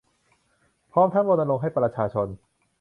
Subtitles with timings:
[0.91, 2.27] พร้อมทั้งรณรงค์ให้ประชาชน